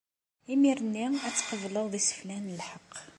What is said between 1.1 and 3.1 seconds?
ad d-tqebleḍ iseflen n lḥeqq.